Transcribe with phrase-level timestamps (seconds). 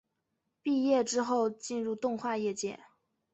[0.63, 2.79] 毕业之后进入动画业界。